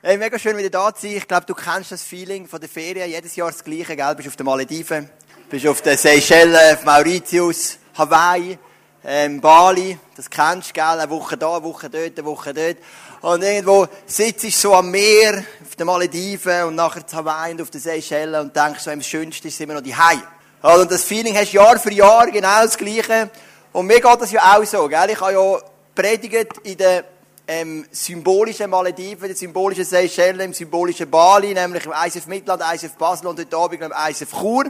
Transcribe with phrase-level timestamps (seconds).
[0.00, 1.16] Hey, mega schön wieder da zu sein.
[1.16, 3.10] Ich glaube, du kennst das Feeling von der Ferien.
[3.10, 4.14] Jedes Jahr das Gleiche, gell?
[4.14, 5.10] Bist auf den Malediven,
[5.50, 8.56] bist auf den Seychellen, auf Mauritius, Hawaii,
[9.04, 9.98] ähm, Bali.
[10.14, 10.84] Das kennst du, gell?
[10.84, 12.76] Eine Woche da, eine Woche dort, eine Woche dort.
[13.22, 17.62] Und irgendwo sitzt du so am Meer, auf den Malediven und nachher zu Hawaii und
[17.62, 20.18] auf den Seychellen und denkst so, am schönsten ist immer noch die Hai.
[20.62, 23.30] Und das Feeling hast du Jahr für Jahr genau das Gleiche.
[23.72, 25.10] Und mir geht das ja auch so, gell?
[25.10, 25.58] Ich habe ja
[25.92, 27.04] predigt in der
[27.48, 33.26] ähm, symbolischen Malediven, den symbolischen Seychellen, im symbolischen Bali, nämlich im ISF Mittelland, ISF Basel
[33.26, 34.66] und heute Abend im ISF Chur.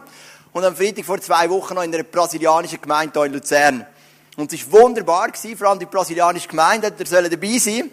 [0.52, 3.86] Und am Freitag vor zwei Wochen noch in einer brasilianischen Gemeinde hier in Luzern.
[4.36, 7.90] Und es war wunderbar, gewesen, vor allem die brasilianische Gemeinde, da sollen dabei sein.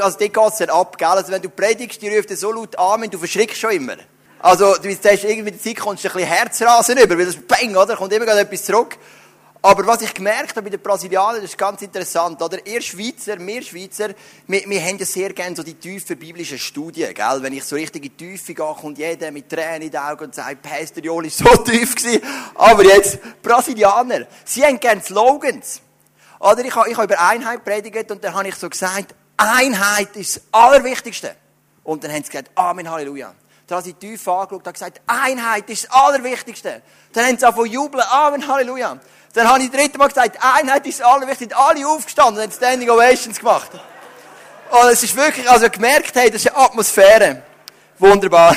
[0.00, 1.06] Also, dort geht es dann ab, gell?
[1.06, 3.96] Also, wenn du predigst, die ruft so laut an, du verschrickst schon immer.
[4.38, 7.76] Also, du hast irgendwie die Zeit, kommst du ein bisschen Herzrasen über, weil das Bang,
[7.76, 7.94] oder?
[7.96, 8.96] Kommt immer etwas zurück.
[9.62, 12.66] Aber was ich gemerkt habe bei den Brasilianern, das ist ganz interessant, oder?
[12.66, 14.08] Ihr Schweizer, wir Schweizer,
[14.46, 17.38] wir, wir haben ja sehr gerne so die tiefen biblischen Studien, gell?
[17.42, 20.24] Wenn ich so richtig in die Tiefe gehe, kommt jeder mit Tränen in den Augen
[20.24, 22.22] und sagt, Pastor Joel ist so tief gewesen.
[22.54, 25.82] Aber jetzt, Brasilianer, sie haben gerne Slogans.
[26.38, 30.16] Oder ich habe, ich habe über Einheit predigt und dann habe ich so gesagt, Einheit
[30.16, 31.36] ist das Allerwichtigste.
[31.84, 33.34] Und dann haben sie gesagt, Amen, Halleluja.
[33.66, 36.80] Dann haben sie tief angeschaut und gesagt, Einheit ist das Allerwichtigste.
[37.12, 38.98] Dann haben sie angefangen jubeln, Amen, Halleluja.
[39.32, 41.56] Dann habe ich dritte Mal gesagt, Einheit ist alle wichtig.
[41.56, 43.70] Alle aufgestanden und haben Standing Ovations gemacht.
[44.70, 47.42] Und es ist wirklich, also gemerkt, hey, das ist eine Atmosphäre.
[47.98, 48.56] Wunderbar.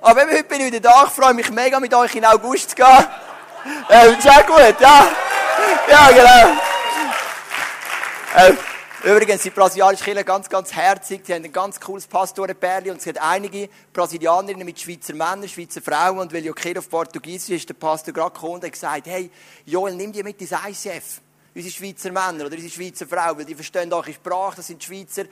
[0.00, 1.04] Aber heute bin ich wieder da.
[1.06, 3.06] Ich freue mich mega, mit euch in August zu gehen.
[3.88, 5.06] Äh, sehr gut, ja.
[5.88, 6.56] Ja, genau.
[8.34, 8.54] Äh,
[9.04, 11.22] Übrigens, die brasilianische Kirche ganz, ganz herzig.
[11.26, 15.82] Sie haben ein ganz cooles Pastorenpärchen und es gibt einige Brasilianerinnen mit Schweizer Männern, Schweizer
[15.82, 16.20] Frauen.
[16.20, 19.28] Und weil ja Kirche auf Portugiesisch ist, der Pastor gerade gekommen und hat gesagt, hey,
[19.66, 21.20] Joel, nimm die mit ins ICF.
[21.52, 25.24] Unsere Schweizer Männer oder unsere Schweizer Frauen, weil die verstehen eure Sprache, das sind Schweizer.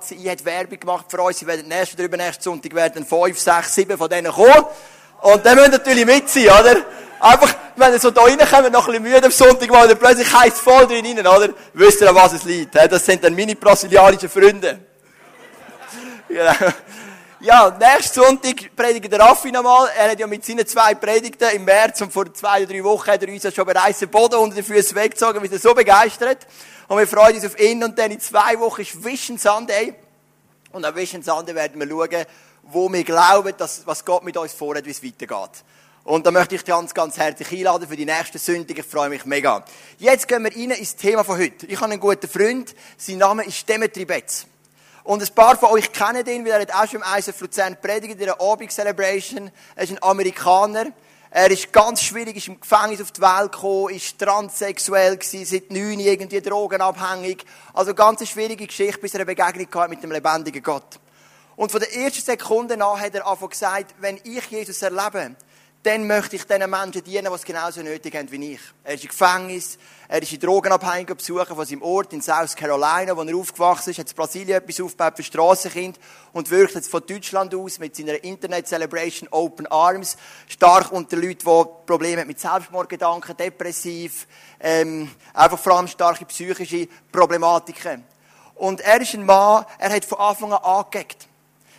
[0.00, 1.38] Sie ein, hat Werbung gemacht für uns.
[1.38, 4.64] Sie werden nächsten oder übernächsten Sonntag werden fünf, sechs, sieben von denen kommen.
[5.20, 6.82] Und dann müssen natürlich mit sein, oder?
[7.20, 10.58] Einfach, wenn ihr so da reinkommt, noch ein bisschen müde am Sonntag, weil plötzlich heißt
[10.58, 11.48] voll drin rein, oder?
[11.74, 12.74] Wisst ihr, an was es liegt?
[12.74, 14.78] Das sind dann meine brasilianischen Freunde.
[16.28, 16.52] genau.
[17.40, 19.88] Ja, nächsten Sonntag predigt der Raffi nochmal.
[19.96, 23.10] Er hat ja mit seinen zwei Predigten im März und vor zwei oder drei Wochen
[23.10, 25.40] hat er uns ja schon bereits den Boden unter den Füßen weggezogen.
[25.40, 26.46] Wir sind so begeistert.
[26.88, 27.84] Und wir freuen uns auf ihn.
[27.84, 29.94] Und dann in zwei Wochen ist Vision Sunday.
[30.72, 32.26] Und am Vision Sunday werden wir schauen,
[32.64, 35.62] wo wir glauben, dass, was Gott mit uns vorhat, wie es weitergeht.
[36.08, 38.78] Und da möchte ich dich ganz, ganz herzlich einladen für die nächste Sündig.
[38.78, 39.62] Ich freue mich mega.
[39.98, 41.66] Jetzt gehen wir rein ins Thema von heute.
[41.66, 42.74] Ich habe einen guten Freund.
[42.96, 44.46] Sein Name ist Demetri Betz.
[45.04, 47.76] Und ein paar von euch kennen ihn, weil er hat auch schon im ISF Luzern
[47.78, 49.50] predigt in der Abend Celebration.
[49.76, 50.86] Er ist ein Amerikaner.
[51.30, 55.70] Er ist ganz schwierig, ist im Gefängnis auf die Welt gekommen, ist transsexuell gewesen, seit
[55.70, 57.44] neun irgendwie drogenabhängig.
[57.74, 60.98] Also ganz eine schwierige Geschichte, bis er eine Begegnung hatte mit dem lebendigen Gott.
[61.54, 65.34] Und von der ersten Sekunde an hat er einfach gesagt, wenn ich Jesus erlebe,
[65.88, 68.60] dann möchte ich diesen Menschen dienen, die es genauso nötig haben wie ich.
[68.84, 73.16] Er ist im Gefängnis, er ist in Drogenabhängigen besuchen von seinem Ort in South Carolina,
[73.16, 75.98] wo er aufgewachsen ist, hat in Brasilien etwas aufgebaut für Strassenkind
[76.34, 81.38] und wirkt jetzt von Deutschland aus mit seiner Internet Celebration Open Arms stark unter Leuten,
[81.38, 84.26] die Probleme mit Selbstmordgedanken, depressiv,
[84.60, 88.04] ähm, einfach vor allem starke psychische Problematiken.
[88.56, 91.28] Und er ist ein Mann, er hat von Anfang an angegeben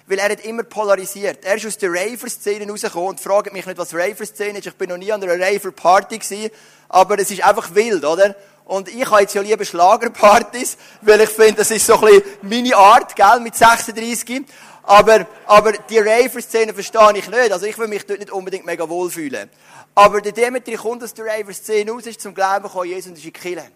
[0.10, 1.46] weil er hat immer polarisiert.
[1.46, 4.66] Er ist aus der Raver-Szene rausgekommen und fragt mich nicht, was Raver-Szene ist.
[4.66, 6.50] Ich bin noch nie an einer Raver-Party gewesen,
[6.90, 8.36] aber es ist einfach wild, oder?
[8.66, 12.24] Und ich habe jetzt ja lieber Schlagerpartys, weil ich finde, das ist so ein bisschen
[12.42, 14.46] meine Art, gell, mit 36.
[14.82, 17.52] Aber, aber die Raver-Szene verstehe ich nicht.
[17.52, 19.48] Also ich will mich dort nicht unbedingt mega wohlfühlen.
[19.94, 23.34] Aber der Demetri kommt aus der Raver-Szene raus, ist zum Glauben gekommen, Jesus ist in
[23.34, 23.70] Kille.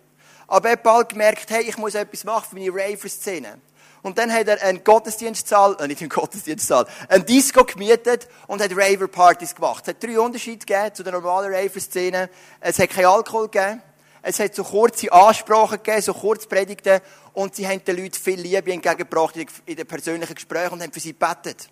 [0.47, 3.59] Aber er hat bald gemerkt, hey, ich muss etwas machen für meine Raver-Szene.
[4.03, 8.71] Und dann hat er einen Gottesdienstsaal, äh, nicht einen Gottesdienstsaal, einen Disco gemietet und hat
[8.71, 9.85] Raver-Partys gemacht.
[9.87, 12.29] Es hat drei Unterschiede gegeben zu der normalen Raver-Szene.
[12.59, 13.81] Es hat keinen Alkohol gegeben.
[14.21, 16.99] Es hat so kurze Ansprachen gegeben, so Kurzpredigten.
[17.31, 20.99] Und sie haben den Leuten viel Liebe entgegengebracht in den persönlichen Gesprächen und haben für
[20.99, 21.69] sie gebetet.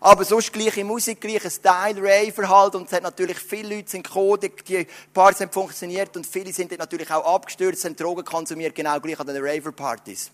[0.00, 2.76] Aber sonst gleiche Musik, gleicher Style, Raver halt.
[2.76, 4.38] Und es hat natürlich viele Leute sind gekommen,
[4.68, 9.18] die Partys haben funktioniert und viele sind natürlich auch abgestürzt, haben Drogen konsumiert, genau gleich
[9.18, 10.30] an den Raver-Partys.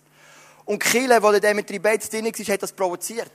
[0.69, 3.33] Und Kille, wo der Demetri Bates drin war, hat das provoziert.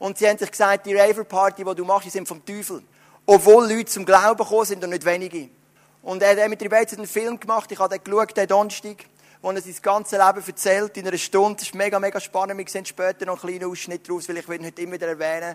[0.00, 2.82] Und sie haben sich gesagt, die Raver-Party, die du machst, die sind vom Teufel.
[3.26, 5.50] Obwohl Leute zum Glauben gekommen sind und nicht wenige.
[6.02, 8.96] Und der Demetri Bates hat einen Film gemacht, ich habe den geschaut, den Donnerstag,
[9.40, 11.58] wo er sein ganzes Leben erzählt, in einer Stunde.
[11.58, 12.58] Das ist mega, mega spannend.
[12.58, 15.54] Wir sehen später noch einen kleinen Ausschnitt daraus, weil ich ihn heute immer wieder erwähnen.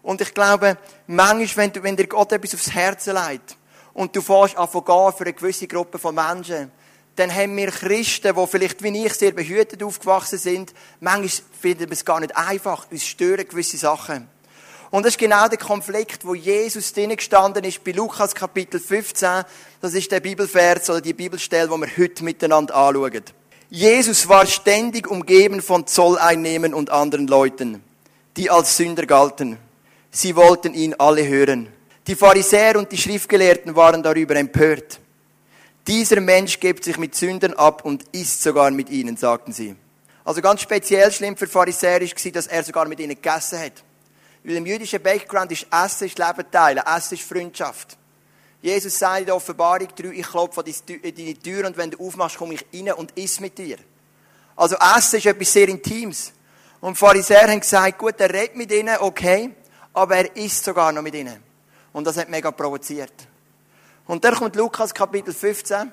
[0.00, 3.58] Und ich glaube, manchmal, wenn, du, wenn dir Gott etwas aufs Herz legt
[3.92, 4.82] und du fährst an für
[5.20, 6.72] eine gewisse Gruppe von Menschen,
[7.18, 11.30] dann haben wir Christen, die vielleicht wie ich sehr behütet aufgewachsen sind, manchmal
[11.60, 14.28] finden wir es gar nicht einfach, uns stören gewisse Sachen.
[14.90, 19.42] Und das ist genau der Konflikt, wo Jesus drinnen gestanden ist bei Lukas Kapitel 15.
[19.80, 23.24] Das ist der Bibelvers oder die Bibelstelle, wo wir heute miteinander anschauen.
[23.68, 27.82] Jesus war ständig umgeben von Zolleinnehmern und anderen Leuten,
[28.36, 29.58] die als Sünder galten.
[30.10, 31.68] Sie wollten ihn alle hören.
[32.06, 35.00] Die Pharisäer und die Schriftgelehrten waren darüber empört.
[35.88, 39.74] Dieser Mensch gibt sich mit Sündern ab und isst sogar mit ihnen, sagten sie.
[40.22, 43.82] Also ganz speziell schlimm für Pharisäer war, dass er sogar mit ihnen gegessen hat.
[44.44, 47.96] Weil im jüdischen Background ist Essen ist Leben teilen, Essen ist Freundschaft.
[48.60, 50.66] Jesus sagt in der Offenbarung 3, ich klopfe an
[51.16, 53.78] deine Tür und wenn du aufmachst, komme ich rein und iss mit dir.
[54.56, 56.34] Also Essen ist etwas sehr Intimes.
[56.82, 59.52] Und die Pharisäer haben gesagt, gut, er redet mit ihnen, okay,
[59.94, 61.42] aber er isst sogar noch mit ihnen.
[61.94, 63.27] Und das hat mega provoziert.
[64.08, 65.92] Und dann kommt Lukas Kapitel 15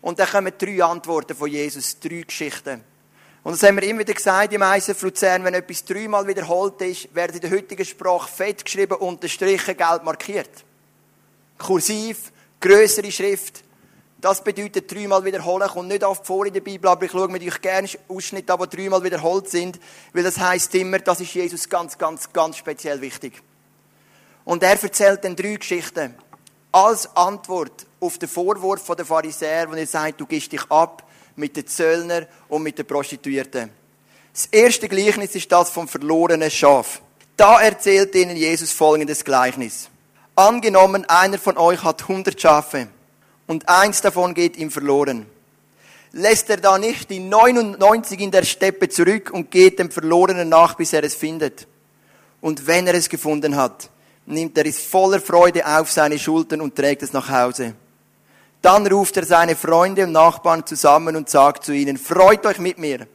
[0.00, 2.84] und dann kommen drei Antworten von Jesus, drei Geschichten.
[3.42, 7.12] Und das haben wir immer wieder gesagt im ISF Luzern, wenn etwas dreimal wiederholt ist,
[7.12, 10.64] wird in der heutigen Sprache fett geschrieben, unterstrichen, gelb markiert.
[11.58, 12.30] Kursiv,
[12.60, 13.64] größere Schrift.
[14.20, 17.42] Das bedeutet dreimal wiederholen, kommt nicht oft vor in der Bibel, aber ich schaue mit
[17.42, 19.80] euch gerne Ausschnitte an, die dreimal wiederholt sind,
[20.12, 23.42] weil das heißt immer, das ist Jesus ganz, ganz, ganz speziell wichtig.
[24.44, 26.14] Und er erzählt dann drei Geschichten
[26.76, 31.56] als Antwort auf den Vorwurf der Pharisäer, wo er sagt, du gibst dich ab mit
[31.56, 33.70] den Zöllner und mit den Prostituierten.
[34.34, 37.00] Das erste Gleichnis ist das vom verlorenen Schaf.
[37.34, 39.88] Da erzählt ihnen Jesus folgendes Gleichnis.
[40.34, 42.88] Angenommen, einer von euch hat hundert Schafe
[43.46, 45.24] und eins davon geht ihm verloren.
[46.12, 50.74] Lässt er da nicht die 99 in der Steppe zurück und geht dem Verlorenen nach,
[50.74, 51.66] bis er es findet?
[52.42, 53.88] Und wenn er es gefunden hat,
[54.26, 57.74] nimmt er es voller Freude auf seine Schultern und trägt es nach Hause.
[58.62, 62.78] Dann ruft er seine Freunde und Nachbarn zusammen und sagt zu ihnen, freut euch mit
[62.78, 63.06] mir.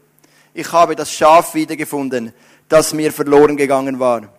[0.53, 2.33] Ich habe das Schaf wiedergefunden,
[2.69, 4.29] das mir verloren gegangen war.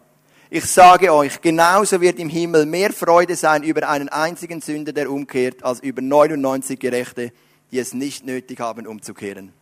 [0.49, 5.11] Ich sage euch, genauso wird im Himmel mehr Freude sein über einen einzigen Sünder, der
[5.11, 7.33] umkehrt, als über 99 Gerechte,
[7.71, 9.53] die es nicht nötig haben, umzukehren.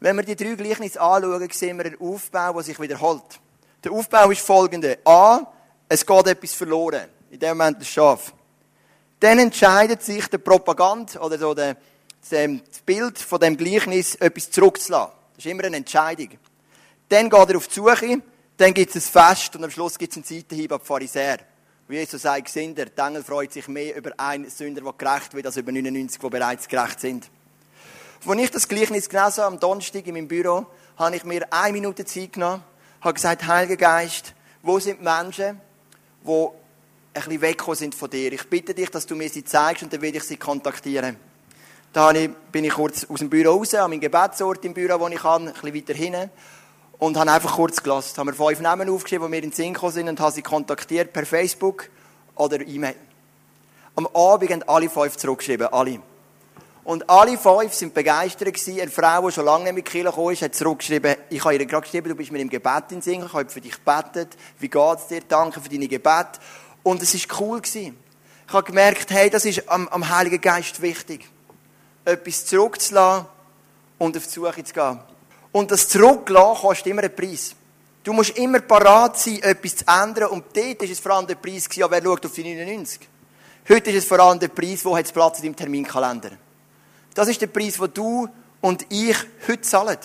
[0.00, 3.40] Wenn wir die drei Gleichnisse anschauen, sehen wir einen Aufbau, der sich wiederholt.
[3.82, 4.98] Der Aufbau ist folgende.
[5.04, 5.46] A,
[5.88, 7.06] es geht etwas verloren.
[7.30, 8.32] In dem Moment das Schaf.
[9.20, 11.76] Dann entscheidet sich der Propagand oder so der,
[12.30, 15.12] das Bild von dem Gleichnis, etwas zurückzulassen.
[15.34, 16.30] Das ist immer eine Entscheidung.
[17.08, 18.22] Dann geht er auf die Suche,
[18.56, 21.38] dann gibt es ein Fest und am Schluss gibt es einen Seitenhieb an die Pharisäer.
[21.88, 25.46] Wie Jesus sagt, Sünder, der Engel freut sich mehr über einen Sünder, der gerecht wird,
[25.46, 27.30] als über 99, die bereits gerecht sind.
[28.26, 31.72] Als ich das Gleichnis gelesen habe, am Donnerstag in meinem Büro, habe ich mir eine
[31.72, 32.62] Minute Zeit genommen,
[33.00, 35.60] habe gesagt, Heiliger Geist, wo sind die Menschen,
[36.28, 36.48] die
[37.14, 38.32] ein bisschen weggekommen sind von dir.
[38.32, 41.16] Ich bitte dich, dass du mir sie zeigst und dann werde ich sie kontaktieren.
[41.92, 42.12] Da
[42.52, 45.48] bin ich kurz aus dem Büro raus, an meinem Gebetsort im Büro, wo ich kann,
[45.48, 46.30] ein bisschen weiter hinten.
[46.98, 48.16] Und habe einfach kurz gelassen.
[48.18, 50.42] Habe mir fünf Namen aufgeschrieben, die mir in den Sinn gekommen sind und habe sie
[50.42, 51.88] kontaktiert per Facebook
[52.34, 52.96] oder E-Mail.
[53.96, 56.00] Am Abend haben alle fünf zurückgeschrieben, alle.
[56.88, 58.80] Und alle fünf sind begeistert gewesen.
[58.80, 61.66] Eine Frau, die schon lange nicht mit Kirche gekommen ist, hat zurückgeschrieben, ich habe ihr
[61.66, 64.38] gerade geschrieben, du bist mir im Gebet in Sinn, ich habe für dich gebetet.
[64.58, 65.20] Wie geht's dir?
[65.28, 66.40] Danke für deine Gebet.
[66.82, 67.94] Und es ist cool gewesen.
[68.46, 71.28] Ich habe gemerkt, hey, das ist am, am Heiligen Geist wichtig.
[72.06, 73.26] Etwas zurückzulassen
[73.98, 74.98] und auf die Suche zu gehen.
[75.52, 77.54] Und das Zurücklassen kostet immer einen Preis.
[78.02, 80.30] Du musst immer parat sein, etwas zu ändern.
[80.30, 83.06] Und dort war es vor allem der Preis, ja, wer schaut auf die 99?
[83.68, 86.47] Heute ist es vor allem der Preis, wo hat es Platz in deinem Terminkalender.
[87.18, 88.28] Das ist der Preis, den du
[88.60, 89.16] und ich
[89.48, 89.98] heute zahlen.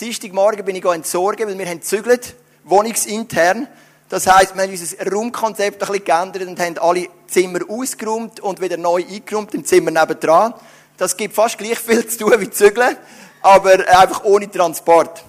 [0.00, 3.68] Dienstagmorgen bin ich entsorgen, weil wir haben gezügelt, wohnungsintern.
[4.08, 8.62] Das heisst, wir haben unser Raumkonzept ein bisschen geändert und haben alle Zimmer ausgeräumt und
[8.62, 10.54] wieder neu eingeräumt im Zimmer nebendran.
[10.96, 12.96] Das gibt fast gleich viel zu tun wie zügeln,
[13.42, 15.22] aber einfach ohne Transport.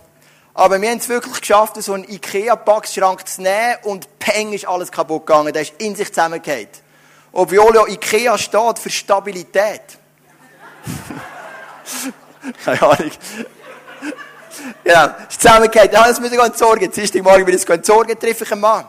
[0.53, 4.89] Aber wir haben es wirklich geschafft, so einen Ikea-Packschrank zu nehmen und peng ist alles
[4.89, 5.51] kaputt gegangen.
[5.51, 6.69] Der ist in sich zusammengefallen.
[7.33, 9.96] Obwohl ja Ikea steht für Stabilität.
[12.63, 13.11] Keine Ahnung.
[14.83, 15.93] Genau, ist zusammengehört.
[15.93, 16.91] Ja, das müssen wir entsorgen.
[16.91, 18.85] Dienstagmorgen will ich entsorgen, treffe ich einen Mann.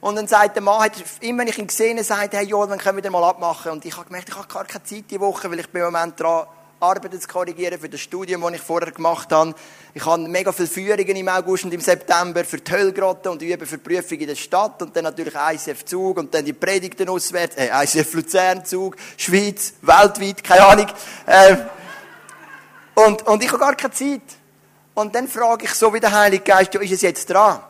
[0.00, 2.78] Und dann sagt der Mann, immer wenn ich ihn gesehen habe, sagt hey Joel, wann
[2.78, 3.72] können wir den mal abmachen?
[3.72, 5.92] Und ich habe gemerkt, ich habe gar keine Zeit diese Woche, weil ich bin im
[5.92, 6.46] Moment dran,
[6.78, 9.54] Arbeiten zu korrigieren für das Studium, das ich vorher gemacht habe.
[9.94, 13.64] Ich habe mega viele Führungen im August und im September für die Höllgrotte und übe
[13.64, 17.56] für Prüfungen in der Stadt und dann natürlich ICF Zug und dann die Predigten auswärts,
[17.56, 20.86] äh, ICF Luzern Zug, Schweiz, weltweit, keine Ahnung.
[21.24, 21.56] Äh,
[22.96, 24.22] und, und ich habe gar keine Zeit.
[24.94, 27.60] Und dann frage ich so wie der Heilige Geist, ja, ist es jetzt dran?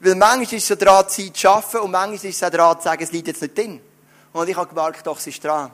[0.00, 2.76] Weil manchmal ist es so dran, Zeit zu schaffen und manchmal ist es auch dran,
[2.76, 3.80] zu sagen, es liegt jetzt nicht drin.
[4.32, 5.70] Und ich habe gemerkt, doch, es ist dran.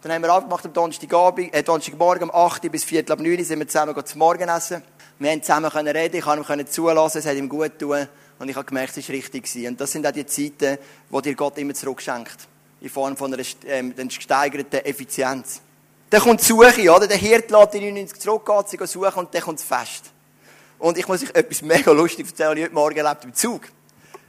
[0.00, 3.58] Dann haben wir abgemacht am Donnerstagabend, äh, Donnerstagmorgen um 8 bis Viertel ab 9 sind
[3.58, 4.82] wir zusammen zum Morgenessen.
[5.18, 8.08] Wir haben zusammen können reden, ich konnte ihm zulassen, es hat ihm gut getan.
[8.38, 9.44] Und ich habe gemerkt, es war richtig.
[9.44, 9.68] Gewesen.
[9.68, 10.78] Und das sind auch die Zeiten,
[11.10, 12.48] die dir Gott immer zurückschenkt.
[12.80, 15.60] In Form von einer ähm, gesteigerten Effizienz.
[16.14, 17.08] Dann kommt die Suche, oder?
[17.08, 20.12] Der Hirt lässt die 99 zurück, geht sie suchen und dann kommt das Fest.
[20.78, 23.62] Und ich muss euch etwas mega lustig erzählen, ich heute Morgen erlebt im Zug.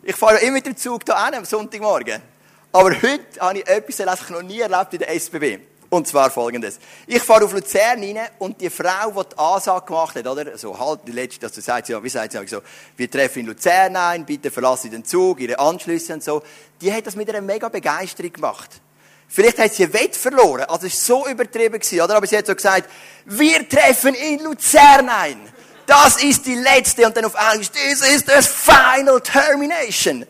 [0.02, 2.24] Ich fahre immer mit dem Zug hier hin, am Sonntagmorgen.
[2.72, 5.60] Aber heute habe ich etwas das ich noch nie erlebt in der SBB.
[5.92, 6.80] Und zwar folgendes.
[7.06, 10.58] Ich fahre auf Luzern rein und die Frau, die die Ansage gemacht hat, oder?
[10.58, 12.62] So, halt, die letzte, dass du sagst, ja, wie sagt sie so,
[12.98, 16.42] wir treffen in Luzern ein, bitte verlassen den Zug, ihre Anschlüsse und so.
[16.82, 18.82] Die hat das mit einer mega Begeisterung gemacht.
[19.28, 22.16] Vielleicht hat sie Wett verloren, also es war so übertrieben gewesen, oder?
[22.16, 22.90] Aber sie hat so gesagt,
[23.26, 25.50] wir treffen in Luzern ein.
[25.86, 30.26] Das ist die letzte, und dann auf Englisch, this is the final termination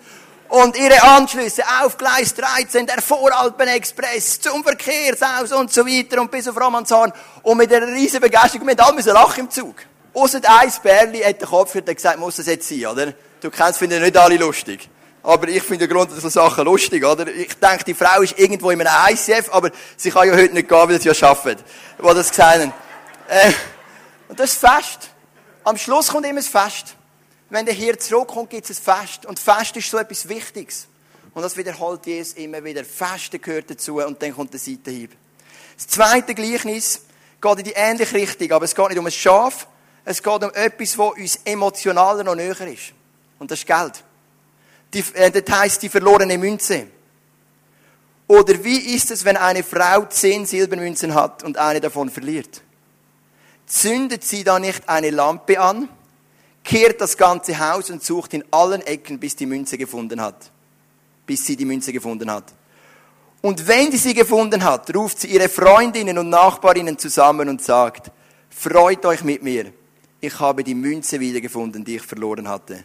[0.50, 6.48] und ihre Anschlüsse auf Gleis 13, der Voralpen-Express zum Verkehrsaus und so weiter und bis
[6.48, 7.12] auf Romanshorn.
[7.44, 9.75] Und mit einer riesen Begeisterung, wir haben alle lachen im Zug.
[10.14, 13.14] Ausser ein Bärli hat den Kopf und gesagt, muss das jetzt sein, oder?
[13.42, 14.90] Du kennst, finden nicht alle lustig.
[15.25, 17.27] Aber ich finde grundsätzlich so Sachen lustig, oder?
[17.27, 20.70] Ich denke, die Frau ist irgendwo in einem ICF, aber sie kann ja heute nicht
[20.70, 21.63] gehen, weil sie ja arbeiten.
[21.98, 22.74] Wo das gesagt haben.
[23.27, 23.51] Äh,
[24.27, 25.10] und das ist Fest.
[25.63, 26.96] Am Schluss kommt immer das Fest
[27.50, 29.25] wenn der Hirte zurückkommt, gibt es ein Fest.
[29.25, 30.88] Und Fest ist so etwas Wichtiges.
[31.34, 32.84] Und das wiederholt Jesus immer wieder.
[32.84, 35.12] Feste gehört dazu und dann kommt der Seitenhieb.
[35.75, 37.01] Das zweite Gleichnis
[37.41, 39.67] geht in die ähnliche Richtung, aber es geht nicht um ein Schaf,
[40.05, 42.94] es geht um etwas, was uns emotionaler noch näher ist.
[43.38, 44.03] Und das ist Geld.
[44.94, 46.88] Die, äh, das heisst die verlorene Münze.
[48.27, 52.62] Oder wie ist es, wenn eine Frau zehn Silbermünzen hat und eine davon verliert?
[53.68, 55.89] Zündet sie da nicht eine Lampe an
[56.65, 60.51] kehrt das ganze Haus und sucht in allen Ecken, bis die Münze gefunden hat.
[61.25, 62.51] Bis sie die Münze gefunden hat.
[63.42, 68.12] Und wenn sie sie gefunden hat, ruft sie ihre Freundinnen und Nachbarinnen zusammen und sagt,
[68.50, 69.72] freut euch mit mir,
[70.20, 72.84] ich habe die Münze wiedergefunden, die ich verloren hatte.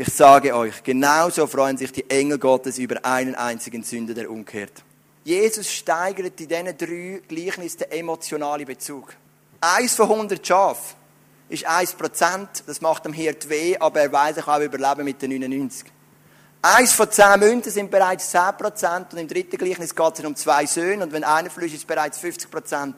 [0.00, 4.82] Ich sage euch, genauso freuen sich die Engel Gottes über einen einzigen Sünder, der umkehrt.
[5.24, 9.12] Jesus steigert in diesen drei Gleichnissen den emotionalen Bezug.
[9.60, 10.96] Eins von 100 Schafen
[11.50, 15.20] ist 1%, das macht dem Hirt weh, aber er weiß, er kann auch überleben mit
[15.20, 15.92] den 99.
[16.62, 20.64] Eins von zehn Münzen sind bereits 10% und im dritten Gleichnis geht es um zwei
[20.64, 22.94] Söhne und wenn einer flücht, ist es bereits 50%.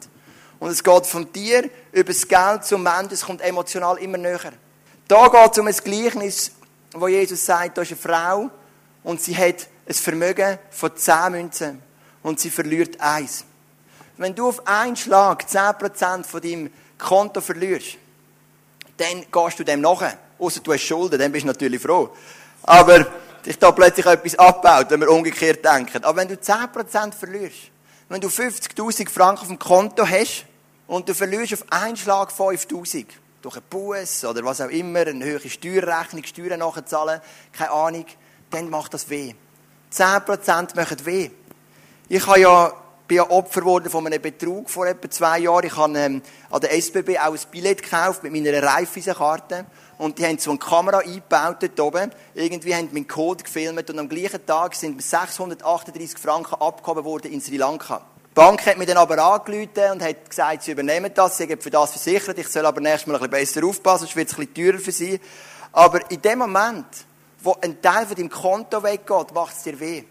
[0.60, 4.52] Und es geht von dir über das Geld zum Menschen, es kommt emotional immer näher.
[5.08, 6.52] Da geht es um ein Gleichnis,
[6.94, 8.50] wo Jesus sagt, da ist eine Frau
[9.02, 11.82] und sie hat ein Vermögen von zehn Münzen
[12.22, 13.44] und sie verliert eins.
[14.16, 17.96] Wenn du auf einen Schlag 10% von deinem Konto verlierst,
[18.96, 20.18] dann gehst du dem nachher.
[20.38, 22.10] Außer du hast Schulden, dann bist du natürlich froh.
[22.62, 23.06] Aber
[23.44, 26.04] dich da plötzlich etwas abbaut, wenn wir umgekehrt denken.
[26.04, 27.70] Aber wenn du 10% verlierst,
[28.08, 30.44] wenn du 50.000 Franken auf dem Konto hast
[30.86, 33.06] und du verlierst auf einen Schlag 5.000,
[33.42, 37.20] durch einen Bus oder was auch immer, eine höhere Steuerrechnung, Steuern nachzahlen,
[37.52, 38.06] keine Ahnung,
[38.50, 39.34] dann macht das weh.
[39.92, 41.30] 10% machen weh.
[42.08, 42.72] Ich habe ja
[43.12, 45.66] bin ja Opfer geworden von einem Betrug vor etwa zwei Jahren.
[45.66, 49.66] Ich habe ähm, an der SBB auch ein Billett gekauft mit meiner Raiffeisenkarte.
[49.98, 52.10] Und die haben so eine Kamera eingebaut dort oben.
[52.34, 57.42] Irgendwie haben meinen Code gefilmt und am gleichen Tag sind 638 Franken abgehoben worden in
[57.42, 58.02] Sri Lanka.
[58.32, 61.60] Die Bank hat mich dann aber angerufen und hat gesagt, sie übernehmen das, sie haben
[61.60, 64.38] für das versichert, ich soll aber nächstes Mal ein bisschen besser aufpassen, sonst wird es
[64.38, 65.20] ein bisschen teurer für sie.
[65.70, 66.86] Aber in dem Moment,
[67.42, 70.04] wo ein Teil von deinem Konto weggeht, macht es dir weh.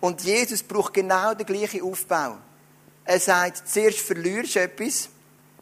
[0.00, 2.38] Und Jesus braucht genau den gleichen Aufbau.
[3.04, 5.08] Er sagt, zuerst verlierst du etwas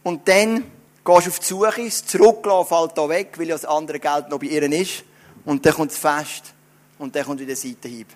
[0.02, 0.62] und dann
[1.04, 4.30] gehst du auf die Suche, das Zurücklassen fällt da weg, weil ja das andere Geld
[4.30, 5.04] noch bei ihr ist.
[5.44, 6.54] Und dann kommt es fest
[6.98, 8.08] und dann kommt wieder der Seitenhieb.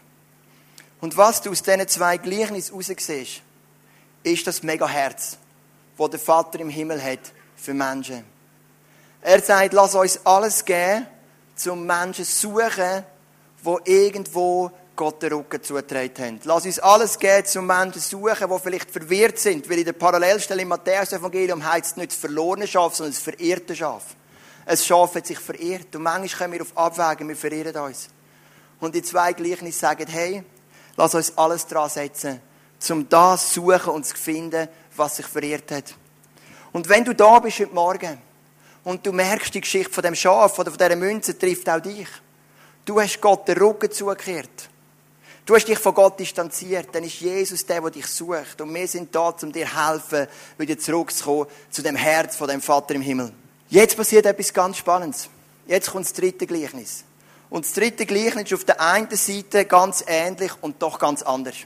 [1.02, 3.42] Und was du aus diesen zwei Gleichnissen raussiehst,
[4.22, 5.38] ist das Mega-Herz,
[5.96, 7.20] das der Vater im Himmel hat
[7.56, 8.24] für Menschen.
[9.22, 11.06] Er sagt, lass uns alles geben,
[11.54, 13.04] zum Menschen suchen,
[13.62, 16.40] wo irgendwo Gott den Rücken zugetragen haben.
[16.44, 20.62] Lass uns alles geben, zum Menschen suchen, die vielleicht verwirrt sind, weil in der Parallelstelle
[20.62, 24.04] im Matthäus-Evangelium heißt es nicht das verlorene Schaf, sondern das verirrte Schaf.
[24.66, 28.08] Ein Schaf hat sich verirrt und manchmal kommen wir auf Abwägen, wir verirren uns.
[28.78, 30.44] Und die zwei Gleichnisse sagen, hey,
[30.96, 32.40] lass uns alles dran setzen,
[32.88, 35.94] um das zu suchen und zu finden, was sich verirrt hat.
[36.72, 38.18] Und wenn du da bist heute Morgen
[38.84, 42.08] und du merkst, die Geschichte von dem Schaf oder von dieser Münze trifft auch dich.
[42.84, 44.68] Du hast Gott den Rücken zugekehrt.
[45.44, 48.60] Du hast dich von Gott distanziert, dann ist Jesus der, der dich sucht.
[48.60, 52.94] Und wir sind da, um dir helfen, wieder zurückzukommen zu dem Herz von dem Vater
[52.94, 53.32] im Himmel.
[53.68, 55.28] Jetzt passiert etwas ganz Spannendes.
[55.66, 57.04] Jetzt kommt das dritte Gleichnis.
[57.48, 61.56] Und das dritte Gleichnis ist auf der einen Seite ganz ähnlich und doch ganz anders.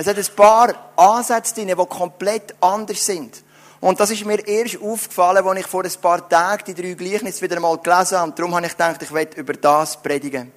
[0.00, 3.42] Es hat ein paar Ansätze drin, die komplett anders sind.
[3.80, 7.42] Und das ist mir erst aufgefallen, als ich vor ein paar Tagen die drei Gleichnisse
[7.42, 8.30] wieder einmal gelesen habe.
[8.30, 10.52] Darum habe ich gedacht, ich werde über das predigen.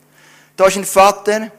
[0.56, 1.52] Da ist ein Vater,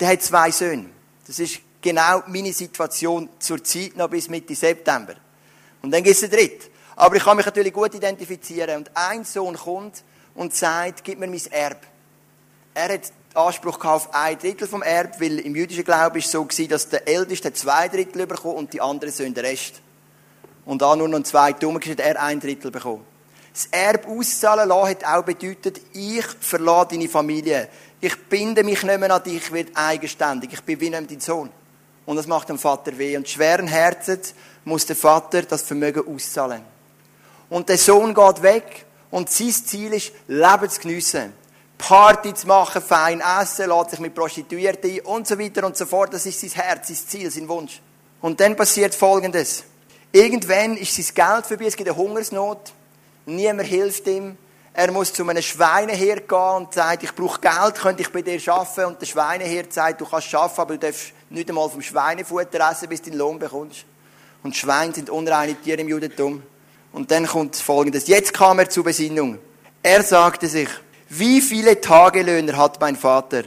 [0.00, 0.86] der hat zwei Söhne.
[1.26, 5.16] Das ist genau meine Situation zur Zeit noch bis Mitte September.
[5.82, 6.70] Und dann gibt es einen dritten.
[6.96, 8.78] Aber ich kann mich natürlich gut identifizieren.
[8.78, 11.82] Und ein Sohn kommt und sagt, gib mir mein Erb.
[12.72, 16.44] Er hat Anspruch auf ein Drittel vom Erb, weil im jüdischen Glauben ist es so
[16.44, 19.80] gewesen, dass der Älteste zwei Drittel bekommt und die anderen Söhne den Rest.
[20.64, 23.04] Und da nur noch zwei Dumme hat er ein Drittel bekommen.
[23.52, 27.68] Das Erb auszahlen lassen hat auch bedeutet, ich verlasse deine Familie.
[28.00, 30.52] Ich binde mich nicht mehr an dich, ich werde eigenständig.
[30.52, 31.50] Ich bin wie nicht dein Sohn.
[32.04, 33.16] Und das macht dem Vater weh.
[33.16, 36.62] Und schweren Herzens muss der Vater das Vermögen auszahlen.
[37.48, 41.32] Und der Sohn geht weg und sein Ziel ist, Leben zu geniessen.
[41.78, 45.86] Party zu machen, fein essen, lässt sich mit Prostituierten ein und so weiter und so
[45.86, 46.14] fort.
[46.14, 47.80] Das ist sein Herz, sein Ziel, sein Wunsch.
[48.20, 49.64] Und dann passiert Folgendes.
[50.12, 52.72] Irgendwann ist sein Geld vorbei, es gibt eine Hungersnot.
[53.26, 54.38] Niemand hilft ihm.
[54.72, 58.40] Er muss zu einem Schweinehirt gehen und sagt, ich brauche Geld, könnte ich bei dir
[58.52, 58.84] arbeiten?
[58.84, 62.88] Und der Schweinehirt sagt, du kannst arbeiten, aber du darfst nicht einmal vom Schweinefutter essen,
[62.88, 63.84] bis du den Lohn bekommst.
[64.42, 66.42] Und Schweine sind unreine Tiere im Judentum.
[66.92, 68.06] Und dann kommt Folgendes.
[68.06, 69.38] Jetzt kam er zur Besinnung.
[69.82, 70.68] Er sagte sich,
[71.08, 73.44] wie viele Tagelöhner hat mein Vater?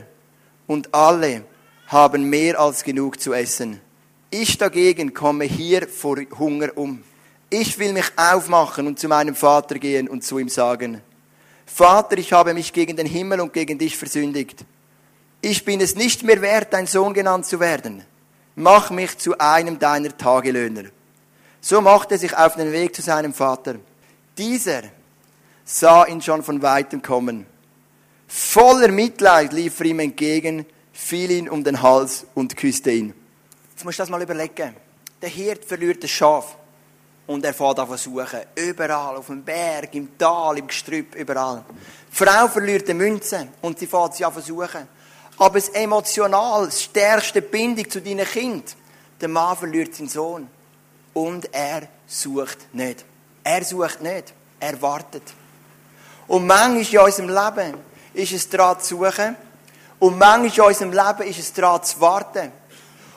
[0.67, 1.43] Und alle
[1.87, 3.81] haben mehr als genug zu essen.
[4.29, 7.03] Ich dagegen komme hier vor Hunger um.
[7.49, 11.01] Ich will mich aufmachen und zu meinem Vater gehen und zu ihm sagen,
[11.65, 14.65] Vater, ich habe mich gegen den Himmel und gegen dich versündigt.
[15.41, 18.03] Ich bin es nicht mehr wert, dein Sohn genannt zu werden.
[18.55, 20.89] Mach mich zu einem deiner Tagelöhner.
[21.61, 23.75] So machte er sich auf den Weg zu seinem Vater.
[24.37, 24.83] Dieser
[25.71, 27.45] sah ihn schon von weitem kommen.
[28.27, 33.13] Voller Mitleid lief er ihm entgegen, fiel ihn um den Hals und küsste ihn.
[33.71, 34.75] Jetzt musst du das mal überlegen.
[35.21, 36.57] Der Hirt verliert das Schaf.
[37.27, 38.39] Und er fährt an suchen.
[38.55, 41.63] Überall, auf dem Berg, im Tal, im Gestrüpp, überall.
[42.11, 44.87] Die Frau verliert die Münze und sie fährt sie an suchen.
[45.37, 48.75] Aber das emotional, das stärkste Bindung zu deinem Kind,
[49.21, 50.47] der Mann verliert seinen Sohn.
[51.13, 53.05] Und er sucht nicht.
[53.43, 54.33] Er sucht nicht.
[54.59, 55.23] Er wartet.
[56.29, 57.77] Und manchmal in unserem Leben
[58.13, 59.35] ist es daran zu suchen.
[59.97, 62.51] Und manchmal in unserem Leben ist es daran zu warten.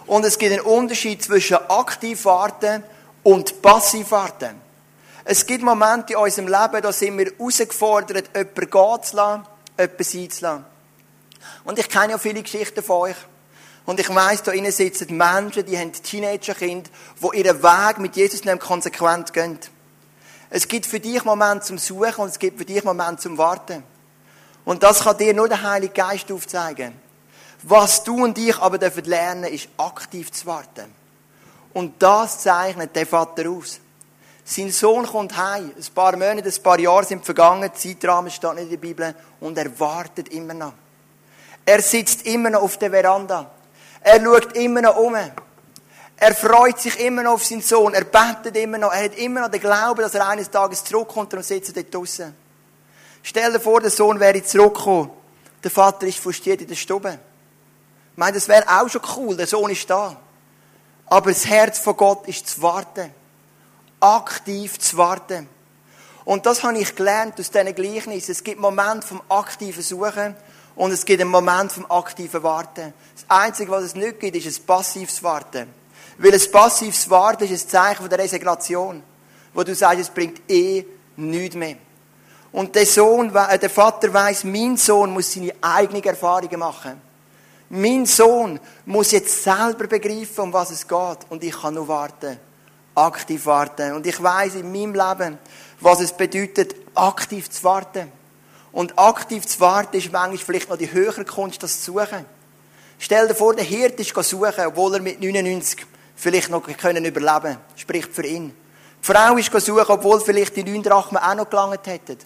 [0.06, 2.82] Und es gibt einen Unterschied zwischen aktiv warten
[3.22, 4.60] und passiv warten.
[5.24, 9.46] Es gibt Momente in unserem Leben, da sind wir herausgefordert, jemanden gehen zu lassen,
[9.78, 10.64] jemanden sein zu lassen.
[11.64, 13.16] Und ich kenne ja viele Geschichten von euch.
[13.84, 16.88] Und ich weiss, da innen sitzen Menschen, die haben Teenagerkinder,
[17.20, 19.58] die ihren Weg mit Jesus nicht konsequent gehen.
[20.54, 23.82] Es gibt für dich Momente zum Suchen und es gibt für dich Momente zum Warten.
[24.66, 26.92] Und das kann dir nur der Heilige Geist aufzeigen.
[27.62, 30.94] Was du und ich aber dürfen lernen, ist aktiv zu warten.
[31.72, 33.80] Und das zeichnet der Vater aus.
[34.44, 35.72] Sein Sohn kommt heim.
[35.74, 37.70] Ein paar Monate, ein paar Jahre sind vergangen.
[37.74, 39.14] Zeitrahmen steht nicht in der Bibel.
[39.40, 40.74] Und er wartet immer noch.
[41.64, 43.50] Er sitzt immer noch auf der Veranda.
[44.02, 45.16] Er schaut immer noch um.
[46.22, 47.94] Er freut sich immer noch auf seinen Sohn.
[47.94, 48.92] Er betet immer noch.
[48.92, 52.32] Er hat immer noch den Glauben, dass er eines Tages zurückkommt und sitzt dort draussen.
[53.24, 55.10] Stell dir vor, der Sohn wäre zurückgekommen.
[55.64, 57.18] Der Vater ist frustriert in der Stube.
[58.12, 59.36] Ich meine, das wäre auch schon cool.
[59.36, 60.16] Der Sohn ist da.
[61.06, 63.12] Aber das Herz von Gott ist zu warten.
[63.98, 65.48] Aktiv zu warten.
[66.24, 68.30] Und das habe ich gelernt aus diesen Gleichnissen.
[68.30, 70.36] Es gibt Momente vom aktiven Suchen
[70.76, 72.94] und es gibt einen Moment vom aktiven Warten.
[73.16, 75.81] Das Einzige, was es nicht gibt, ist ein passives Warten.
[76.18, 79.02] Weil ein passives Warten ist ein Zeichen der Resignation.
[79.54, 80.84] Wo du sagst, es bringt eh
[81.16, 81.76] nichts mehr.
[82.52, 87.00] Und der Sohn, äh, der Vater weiß, mein Sohn muss seine eigenen Erfahrungen machen.
[87.70, 91.18] Mein Sohn muss jetzt selber begreifen, um was es geht.
[91.30, 92.38] Und ich kann nur warten.
[92.94, 93.92] Aktiv warten.
[93.94, 95.38] Und ich weiß in meinem Leben,
[95.80, 98.12] was es bedeutet, aktiv zu warten.
[98.72, 102.26] Und aktiv zu warten ist manchmal vielleicht noch die höhere Kunst, das zu suchen.
[102.98, 105.86] Stell dir vor, der Hirt ist suchen, obwohl er mit 99
[106.22, 108.54] vielleicht noch können überleben Spricht für ihn.
[109.00, 112.18] Die Frau ist suchen, obwohl vielleicht die neun Drachmen auch noch gelangt hätten.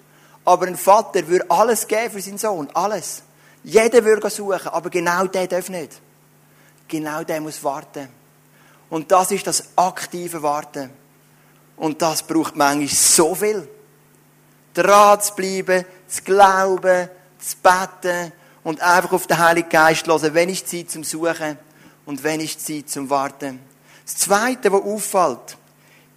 [0.45, 2.69] Aber ein Vater würde alles geben für seinen Sohn.
[2.75, 3.23] Alles.
[3.65, 5.99] Jeder würde suchen, aber genau der darf nicht.
[6.87, 8.09] Genau der muss warten.
[8.91, 10.91] Und das ist das aktive Warten.
[11.77, 13.67] Und das braucht manchmal so viel.
[14.75, 18.33] Dran zu bleiben, zu glauben, zu beten
[18.63, 20.35] und einfach auf den Heiligen Geist hören.
[20.35, 21.57] Wenn ist Zeit zum Suchen
[22.05, 23.66] und wenn ist Zeit zum Warten.
[24.07, 25.59] Das Zweite, was auffällt,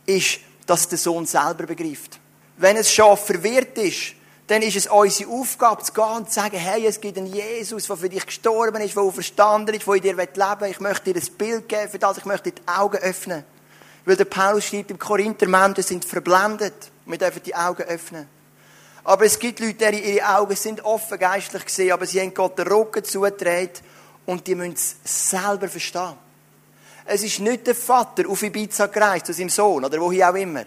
[0.05, 2.19] ist, dass der Sohn selber begreift.
[2.57, 4.13] Wenn ein Schaf verwirrt ist,
[4.45, 7.87] dann ist es unsere Aufgabe zu gehen und zu sagen, hey, es gibt einen Jesus,
[7.87, 10.69] der für dich gestorben ist, der verstanden ist, der in dir leben will.
[10.69, 13.43] Ich möchte dir ein Bild geben für das, ich möchte dir die Augen öffnen.
[14.05, 16.91] Weil der Paulus schreibt, im Korinther, Menschen sind verblendet.
[17.05, 18.27] Wir dürfen die Augen öffnen.
[19.03, 22.57] Aber es gibt Leute, die ihre Augen sind offen geistlich gesehen, aber sie haben Gott
[22.57, 23.81] den Rücken zugedreht
[24.25, 24.95] und die müssen es
[25.31, 26.28] selber verstehen.
[27.11, 30.63] Es ist nicht der Vater auf Ibiza gereist zu seinem Sohn oder wohin auch immer,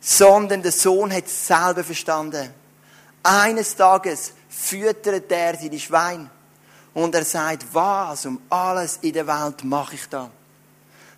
[0.00, 2.54] sondern der Sohn hat es selber verstanden.
[3.24, 6.30] Eines Tages füttert er seine Schweine
[6.94, 10.30] und er sagt, was um alles in der Welt mache ich da?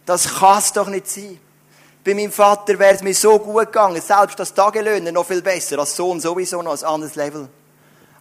[0.07, 1.39] Das kann es doch nicht sein.
[2.03, 5.79] Bei meinem Vater wäre es mir so gut gegangen, selbst das Tagelöhner noch viel besser,
[5.79, 7.51] als Sohn sowieso noch ein anderes Level.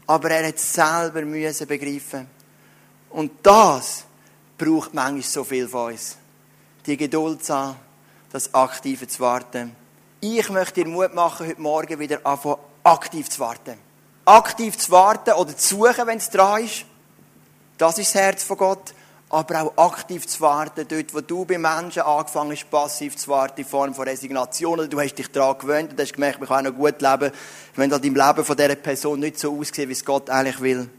[0.06, 2.28] Aber er hat es selber müssen begreifen.
[3.12, 4.04] Und das
[4.58, 6.17] braucht manchmal so viel von uns.
[6.86, 7.76] Die Geduld zu haben,
[8.32, 9.76] das Aktive zu warten.
[10.20, 13.78] Ich möchte dir Mut machen, heute Morgen wieder anfangen, aktiv zu warten.
[14.26, 16.86] Aktiv zu warten oder zu suchen, wenn es dran ist.
[17.78, 18.93] Das ist das Herz von Gott.
[19.30, 23.60] Aber auch aktiv zu warten, dort, wo du bei Menschen angefangen hast, passiv zu warten,
[23.60, 26.65] in Form von Resignation, oder du hast dich daran gewöhnt und hast gemerkt, man kann
[26.65, 27.32] auch noch gut leben,
[27.76, 30.89] wenn das im Leben von dieser Person nicht so aussieht, wie es Gott eigentlich will.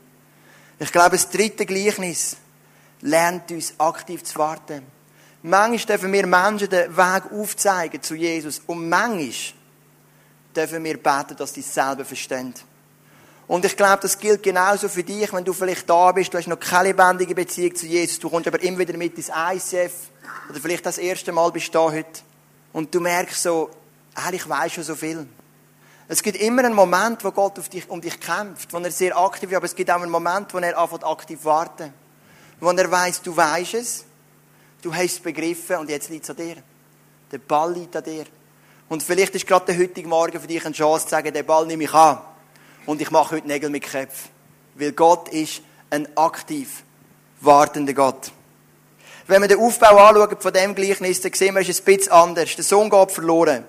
[0.78, 2.36] Ich glaube, das dritte Gleichnis
[3.00, 4.82] lernt uns, aktiv zu warten.
[5.42, 9.30] Manchmal dürfen wir Menschen den Weg aufzeigen zu Jesus und manchmal
[10.54, 12.54] dürfen wir beten, dass sie es selber verstehen.
[13.46, 16.48] Und ich glaube, das gilt genauso für dich, wenn du vielleicht da bist, du hast
[16.48, 19.92] noch keine lebendige Beziehung zu Jesus, du kommst aber immer wieder mit ins ICF
[20.50, 22.20] oder vielleicht das erste Mal bist du da heute
[22.72, 23.70] und du merkst so,
[24.14, 25.26] eigentlich weiß schon so viel.
[26.08, 29.50] Es gibt immer einen Moment, wo Gott dich, um dich kämpft, wo er sehr aktiv
[29.50, 31.92] ist, aber es gibt auch einen Moment, wo er anfängt aktiv warten.
[32.60, 34.04] Wo er weiß, du weißt es,
[34.82, 36.56] du hast es begriffen und jetzt liegt es an dir.
[37.30, 38.24] Der Ball liegt an dir.
[38.88, 41.66] Und vielleicht ist gerade der heutige Morgen für dich eine Chance zu sagen, den Ball
[41.66, 42.18] nehme ich an.
[42.86, 44.30] Und ich mache heute Nägel mit Köpfen.
[44.74, 46.82] Weil Gott ist ein aktiv
[47.40, 48.32] wartender Gott.
[49.26, 52.12] Wenn wir den Aufbau anschauen von dem Gleichnis, dann sehen wir, es ist ein bisschen
[52.12, 52.56] anders.
[52.56, 53.64] Der Sohn geht verloren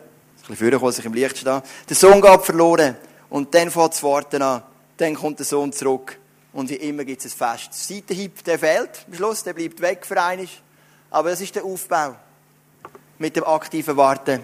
[0.49, 1.61] bisschen früher, als ich im Licht stehe.
[1.87, 2.95] Der Sohn geht verloren.
[3.29, 4.63] Und dann fängt das Warten an.
[4.97, 6.17] Dann kommt der Sohn zurück.
[6.51, 7.69] Und wie immer gibt es ein Fest.
[7.71, 10.49] Der Seitenhieb, der fehlt am Schluss, der bleibt weg für einen.
[11.11, 12.15] Aber das ist der Aufbau.
[13.17, 14.41] Mit dem aktiven Warten.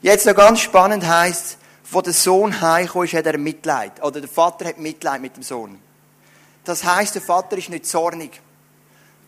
[0.00, 1.58] Jetzt noch ganz spannend heisst,
[1.90, 4.02] wo der Sohn heimgekommen ist, hat er Mitleid.
[4.02, 5.78] Oder der Vater hat Mitleid mit dem Sohn.
[6.64, 8.40] Das heisst, der Vater ist nicht zornig.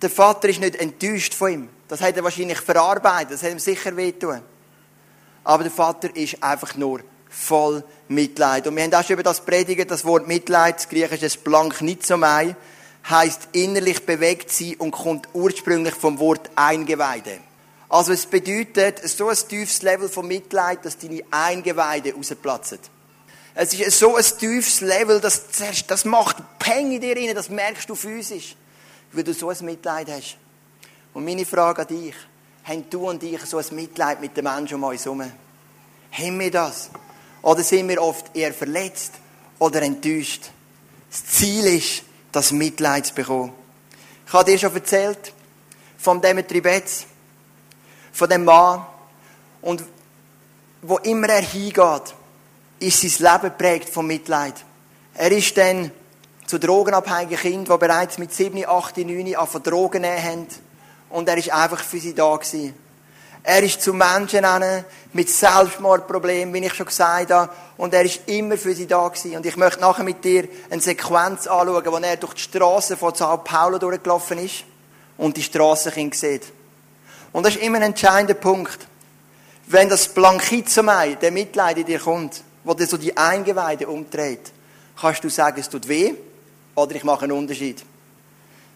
[0.01, 1.69] Der Vater ist nicht enttäuscht von ihm.
[1.89, 3.33] Das hat er wahrscheinlich verarbeitet.
[3.33, 4.41] Das hat ihm sicher wehtun.
[5.43, 8.67] Aber der Vater ist einfach nur voll Mitleid.
[8.67, 12.05] Und wir haben auch schon über das predigen, das Wort Mitleid, das griechische Blank nicht
[12.05, 12.57] so mei,
[13.09, 17.39] heisst innerlich bewegt sein und kommt ursprünglich vom Wort Eingeweide.
[17.89, 22.79] Also es bedeutet so ein tiefes Level von Mitleid, dass deine Eingeweide rausplatzen.
[23.55, 25.43] Es ist so ein tiefes Level, dass
[25.87, 28.55] das macht Peng in dir rein, das merkst du physisch,
[29.13, 30.37] weil du so ein Mitleid hast.
[31.13, 32.15] Und meine Frage an dich,
[32.65, 35.23] haben du und ich so ein Mitleid mit den Menschen um uns herum?
[36.13, 36.91] Haben wir das?
[37.43, 39.13] Oder sind wir oft eher verletzt
[39.59, 40.51] oder enttäuscht?
[41.11, 43.53] Das Ziel ist, das Mitleid zu bekommen.
[44.27, 45.33] Ich habe dir schon erzählt
[45.99, 47.07] von Demetri Betz,
[48.13, 48.85] von dem Mann.
[49.61, 49.85] Und
[50.83, 52.15] wo immer er hingeht,
[52.79, 54.55] ist sein Leben prägt von Mitleid.
[55.15, 55.91] Er ist dann
[56.47, 60.47] zu drogenabhängigen Kindern, die bereits mit 7, 8, 9 an Drogen haben
[61.11, 62.75] und er ist einfach für sie da gewesen.
[63.43, 67.53] Er ist zu Menschen hin, mit Selbstmordproblemen, wie ich schon gesagt habe.
[67.77, 69.37] Und er ist immer für sie da gewesen.
[69.37, 73.15] Und ich möchte nachher mit dir eine Sequenz anschauen, wo er durch die Straße von
[73.15, 74.65] Sao Paulo durchgelaufen ist
[75.17, 76.45] und die Strassenkinder sieht.
[77.33, 78.87] Und das ist immer ein entscheidender Punkt.
[79.67, 84.53] Wenn das Blankizomai, der Mitleid in dir kommt, wo dir so die Eingeweide umdreht,
[85.01, 86.15] kannst du sagen, es tut weh,
[86.75, 87.85] oder ich mache einen Unterschied.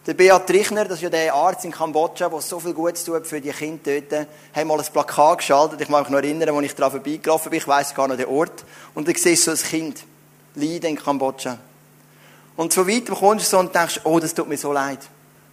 [0.07, 3.25] Der Beat Trichner, das ist ja der Arzt in Kambodscha, der so viel Gutes tut
[3.25, 5.81] für die Kinder dort, hat mal ein Plakat geschaltet.
[5.81, 7.57] Ich mag mich noch erinnern, als ich daran vorbeigelaufen bin.
[7.57, 8.65] Ich weiss gar noch den Ort.
[8.93, 10.03] Und dann siehst du so ein Kind
[10.53, 11.57] leiden in Kambodscha.
[12.55, 14.99] Und so weit kommst du so und denkst, oh, das tut mir so leid.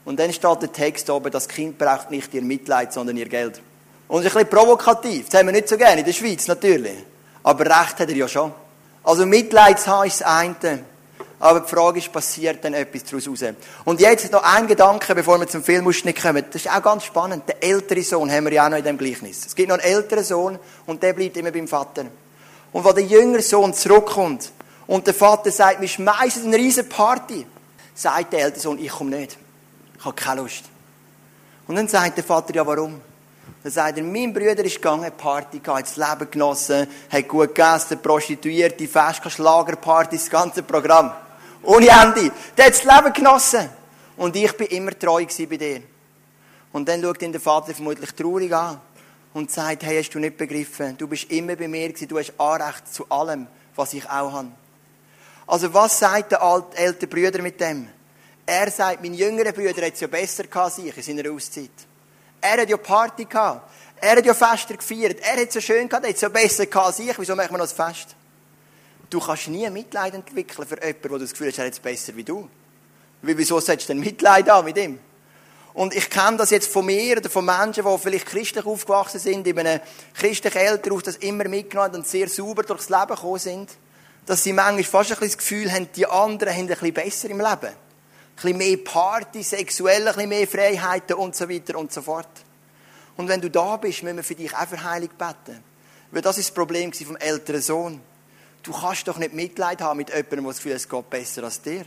[0.04, 3.62] Und dann steht der Text oben, das Kind braucht nicht ihr Mitleid, sondern ihr Geld.
[4.06, 5.30] Und das ist ein bisschen provokativ.
[5.30, 7.04] Das haben wir nicht so gerne in der Schweiz, natürlich.
[7.42, 8.52] Aber Recht hat er ja schon.
[9.02, 10.84] Also Mitleid zu haben ist das eine.
[11.42, 13.40] Aber die Frage ist, passiert dann etwas daraus raus?
[13.84, 16.44] Und jetzt noch ein Gedanke, bevor wir zum Filmausschnitt kommen.
[16.52, 17.48] Das ist auch ganz spannend.
[17.48, 19.44] Der ältere Sohn haben wir ja auch noch in dem Gleichnis.
[19.44, 22.04] Es gibt noch einen älteren Sohn und der bleibt immer beim Vater.
[22.70, 24.52] Und wenn der jüngere Sohn zurückkommt
[24.86, 27.44] und der Vater sagt, wir schmeißen eine riesen Party,
[27.92, 29.36] sagt der ältere Sohn, ich komme nicht.
[29.98, 30.62] Ich habe keine Lust.
[31.66, 33.00] Und dann sagt der Vater, ja warum?
[33.64, 38.00] Dann sagt er, mein Bruder ist gegangen, Party gehabt, das Leben genossen, hat gut gegessen,
[38.00, 41.10] Prostituierte, Fest, Schlagerpartys, das ganze Programm.
[41.62, 42.32] Ohne Ende.
[42.56, 43.68] Der hat das Leben genossen.
[44.16, 45.82] Und ich bin immer treu bei dir.
[46.72, 48.80] Und dann schaut ihn der Vater vermutlich traurig an
[49.34, 50.96] und sagt, hey, hast du nicht begriffen?
[50.96, 53.46] Du bist immer bei mir gewesen, du hast Anrecht zu allem,
[53.76, 54.48] was ich auch habe.
[55.46, 57.88] Also was sagt der alte, ältere Brüder mit dem?
[58.46, 61.70] Er sagt, mein jüngerer Bruder hat es ja besser gehabt ich in seiner Auszeit.
[62.40, 63.70] Er hat ja Party gehabt.
[64.00, 65.20] Er hat ja Fester gefeiert.
[65.20, 67.18] Er hat es so schön gehabt, er hat es ja besser gehabt als ich.
[67.18, 68.16] Wieso machen wir noch das Fest?
[69.12, 72.16] Du kannst nie Mitleid entwickeln für jemanden, wo du das Gefühl hast, er es besser
[72.16, 72.48] wie du.
[73.20, 74.98] Wieso sollst du denn Mitleid haben mit ihm?
[75.74, 79.46] Und ich kenne das jetzt von mir oder von Menschen, die vielleicht christlich aufgewachsen sind,
[79.46, 79.80] in einem
[80.14, 83.70] christlichen Elternhaus das immer mitgenommen und sehr sauber durchs Leben gekommen sind,
[84.24, 87.28] dass sie manchmal fast ein bisschen das Gefühl haben, die anderen haben ein bisschen besser
[87.28, 87.66] im Leben.
[87.66, 87.74] Ein
[88.34, 92.30] bisschen mehr Party, sexuell ein bisschen mehr Freiheiten und so weiter und so fort.
[93.18, 95.62] Und wenn du da bist, müssen wir für dich auch für Heilung beten.
[96.10, 98.00] Weil das ist das Problem vom älteren Sohn.
[98.62, 101.44] Du kannst doch nicht Mitleid haben mit jemandem, der das Gefühl hat, es geht besser
[101.44, 101.84] als dir.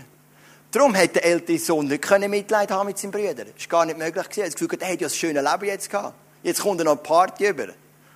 [0.72, 3.46] Darum hat der ältere Sohn nicht Mitleid haben mit seinem Bruder.
[3.46, 4.26] Das war gar nicht möglich.
[4.38, 6.16] Er hat das Gefühl, er hat ja ein schönes Leben jetzt gehabt.
[6.44, 7.68] Jetzt kommt er noch eine Party über.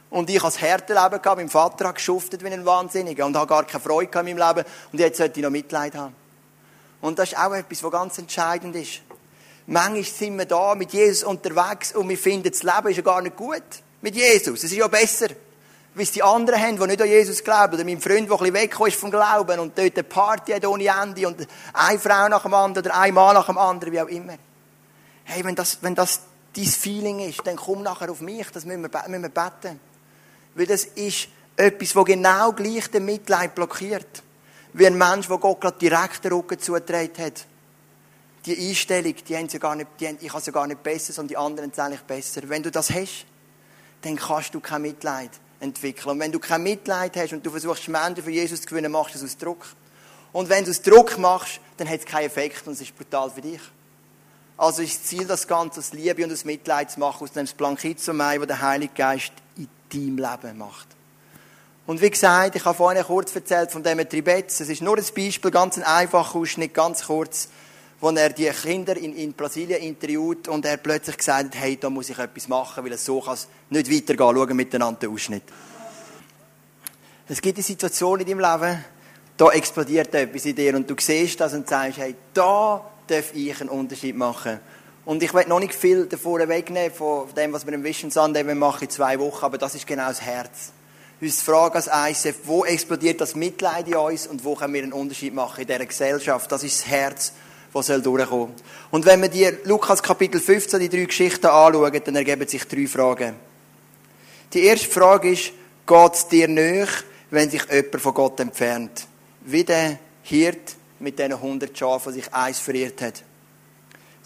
[0.10, 1.38] Und ich habe das harte Leben gehabt.
[1.38, 4.67] Mein Vater hat geschuftet wie ein Wahnsinniger und habe gar keine Freude in meinem Leben.
[4.91, 6.13] Und jetzt sollte ich noch Mitleid haben.
[7.00, 9.02] Und das ist auch etwas, was ganz entscheidend ist.
[9.67, 13.22] Manchmal sind wir da mit Jesus unterwegs und wir finden, das Leben ist ja gar
[13.22, 13.63] nicht gut.
[14.02, 14.63] Mit Jesus.
[14.63, 15.28] Es ist ja besser
[15.99, 17.75] wie es die anderen haben, die nicht an Jesus glauben.
[17.75, 20.65] Oder mein Freund, der ein bisschen weggekommen ist vom Glauben und dort eine Party hat
[20.65, 24.01] ohne Ende und eine Frau nach dem anderen oder ein Mann nach dem anderen, wie
[24.01, 24.35] auch immer.
[25.25, 26.21] Hey, wenn das, wenn das
[26.55, 29.79] dein Feeling ist, dann komm nachher auf mich, das müssen wir, müssen wir beten.
[30.55, 34.23] Weil das ist etwas, das genau gleich den Mitleid blockiert.
[34.73, 37.45] Wie ein Mensch, der Gott gerade direkt den Rücken zugetragen hat.
[38.45, 41.12] Die Einstellung, die haben sie gar nicht, die haben, ich habe sie gar nicht besser,
[41.12, 42.41] sondern die anderen sind eigentlich besser.
[42.45, 43.25] Wenn du das hast,
[44.01, 46.12] dann kannst du kein Mitleid entwickeln.
[46.12, 49.15] Und wenn du kein Mitleid hast und du versuchst, Menschen für Jesus zu gewinnen, machst
[49.15, 49.65] du es aus Druck.
[50.32, 53.30] Und wenn du es Druck machst, dann hat es keinen Effekt und es ist brutal
[53.30, 53.62] für dich.
[54.58, 57.45] Also ist das Ziel, das Ganze aus Liebe und aus Mitleid zu machen, aus dem
[57.45, 60.88] Blankizomai, das der Heilige Geist in deinem Leben macht.
[61.88, 64.60] Und wie gesagt, ich habe vorhin kurz erzählt von dem Tribetz.
[64.60, 67.50] Es ist nur ein Beispiel, ganz ein einfacher Ausschnitt, ganz kurz,
[68.01, 71.89] wo er die Kinder in, in Brasilien interviewt und er plötzlich gesagt hat, hey, da
[71.89, 74.35] muss ich etwas machen, weil es so kann es nicht weitergehen.
[74.35, 75.43] Schauen miteinander den Ausschnitt.
[77.27, 78.83] Es gibt eine Situation in deinem Leben,
[79.38, 83.62] da explodiert etwas in dir und du siehst das und sagst, hey, da darf ich
[83.62, 84.59] einen Unterschied machen.
[85.05, 88.43] Und ich will noch nicht viel davor wegnehmen von dem, was wir im Vision Sunday
[88.55, 90.71] machen in zwei Wochen, aber das ist genau das Herz.
[91.21, 91.89] Uns Frage als
[92.25, 95.67] ICF, wo explodiert das Mitleid in uns und wo können wir einen Unterschied machen in
[95.67, 96.51] dieser Gesellschaft?
[96.51, 97.33] Das ist das Herz
[97.73, 98.55] was soll durchkommen.
[98.91, 102.88] Und wenn wir die Lukas Kapitel 15, die drei Geschichten anschauen, dann ergeben sich drei
[102.88, 103.36] Fragen.
[104.53, 105.51] Die erste Frage ist,
[105.86, 109.08] geht es dir nicht, wenn sich jemand von Gott entfernt?
[109.41, 113.23] Wie der Hirt mit diesen 100 Schafen, die sich eins verirrt hat.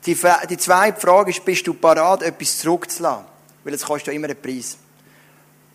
[0.06, 0.17] Die,
[0.49, 3.25] die zweite Frage ist, bist du parat, etwas zurückzulassen?
[3.63, 4.77] Weil es kostet ja immer einen Preis.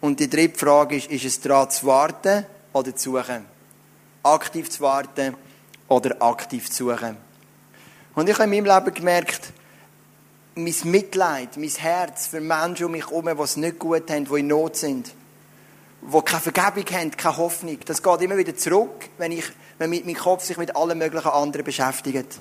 [0.00, 3.46] Und die dritte Frage ist, ist es daran zu warten oder zu suchen?
[4.22, 5.35] Aktiv zu warten
[5.88, 7.28] oder aktiv zu suchen?
[8.18, 9.52] Und ich habe in meinem Leben gemerkt,
[10.57, 14.40] mein Mitleid, mein Herz für Menschen um mich herum, die es nicht gut haben, die
[14.40, 15.14] in Not sind,
[16.02, 19.44] die keine Vergebung haben, keine Hoffnung, das geht immer wieder zurück, wenn, ich,
[19.78, 22.40] wenn mein Kopf sich mit allen möglichen anderen beschäftigt.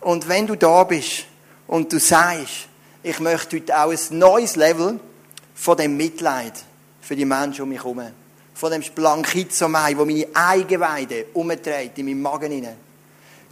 [0.00, 1.24] Und wenn du da bist
[1.66, 2.68] und du sagst,
[3.02, 5.00] ich möchte heute auch ein neues Level
[5.54, 6.62] von dem Mitleid
[7.00, 8.02] für die Menschen um mich herum,
[8.52, 12.83] von dem Splankizomai, wo meine Eigenweide umdreht in meinem Magen hinein,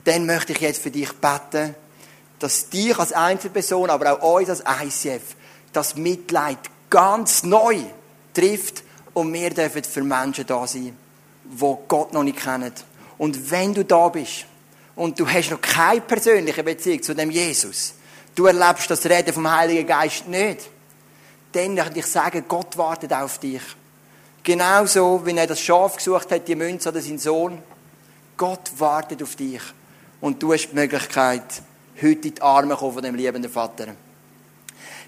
[0.04, 1.74] dann möchte ich jetzt für dich beten,
[2.38, 5.22] dass dich als Einzelperson, aber auch uns als ICF,
[5.72, 6.58] das Mitleid
[6.90, 7.78] ganz neu
[8.34, 8.82] trifft
[9.14, 10.96] und wir dürfen für Menschen da sein,
[11.44, 12.72] die Gott noch nicht kennen.
[13.18, 14.46] Und wenn du da bist
[14.96, 17.94] und du hast noch keine persönliche Beziehung zu dem Jesus,
[18.34, 20.68] du erlebst das Reden vom Heiligen Geist nicht,
[21.52, 23.62] dann möchte ich sagen, Gott wartet auf dich.
[24.42, 27.58] Genauso, wie er das Schaf gesucht hat, die Münze oder sein Sohn.
[28.36, 29.62] Gott wartet auf dich.
[30.22, 31.42] Und du hast die Möglichkeit,
[32.00, 33.88] heute in die Arme kommen von dem liebenden Vater.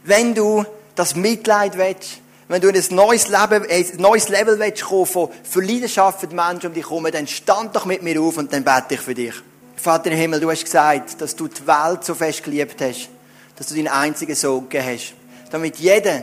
[0.02, 4.82] Wenn du das Mitleid willst, wenn du in ein neues, Leben, ein neues Level willst
[4.82, 8.20] kommen von, für Leidenschaft für die Menschen um dich herum, dann stand doch mit mir
[8.20, 9.34] auf und dann bete ich für dich.
[9.76, 13.08] Vater im Himmel, du hast gesagt, dass du die Welt so fest geliebt hast,
[13.54, 15.14] dass du deinen einzigen Sohn gegeben hast,
[15.52, 16.22] damit jeder,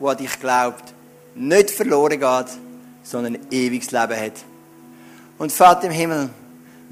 [0.00, 0.94] der an dich glaubt,
[1.34, 2.58] nicht verloren geht,
[3.02, 4.32] sondern ein ewiges Leben hat.
[5.36, 6.30] Und Vater im Himmel,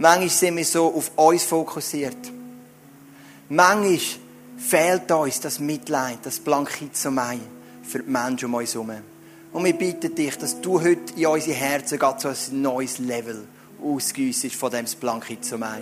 [0.00, 2.16] Manchmal sind wir so auf uns fokussiert.
[3.48, 3.98] Manchmal
[4.56, 7.40] fehlt uns das Mitleid, das Blankizomai
[7.82, 8.92] für die Menschen um uns herum.
[9.52, 13.44] Und wir bitten dich, dass du heute in unsere Herzen geht so ein neues Level
[13.82, 15.80] ausgüssest von dem Blankizomai.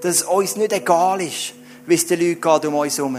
[0.00, 1.54] Dass es uns nicht egal ist,
[1.86, 3.18] wie es den Leuten geht um uns herum,